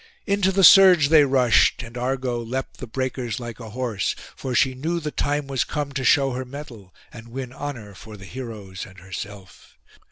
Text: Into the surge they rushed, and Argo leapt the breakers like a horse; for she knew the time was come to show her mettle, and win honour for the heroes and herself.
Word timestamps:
Into 0.25 0.51
the 0.51 0.63
surge 0.63 1.09
they 1.09 1.25
rushed, 1.25 1.83
and 1.83 1.95
Argo 1.95 2.39
leapt 2.43 2.77
the 2.77 2.87
breakers 2.87 3.39
like 3.39 3.59
a 3.59 3.69
horse; 3.69 4.15
for 4.35 4.55
she 4.55 4.73
knew 4.73 4.99
the 4.99 5.11
time 5.11 5.45
was 5.45 5.63
come 5.63 5.91
to 5.91 6.03
show 6.03 6.31
her 6.31 6.43
mettle, 6.43 6.91
and 7.13 7.27
win 7.27 7.53
honour 7.53 7.93
for 7.93 8.17
the 8.17 8.25
heroes 8.25 8.83
and 8.87 8.99
herself. 8.99 9.77